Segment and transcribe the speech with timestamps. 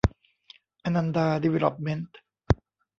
[0.83, 2.17] อนันดา ดีเวลลอปเม้นท์